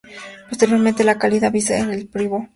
Posteriormente, 0.49 1.03
en 1.03 1.19
calidad 1.19 1.49
de 1.49 1.51
"Vice 1.51 1.73
párroco 1.73 1.91
del 1.91 1.99
Río 1.99 2.07
Claro", 2.11 2.21
el 2.23 2.29
Pbro. 2.29 2.49